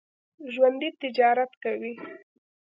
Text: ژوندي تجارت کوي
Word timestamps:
ژوندي 0.53 0.89
تجارت 1.01 1.51
کوي 1.63 1.93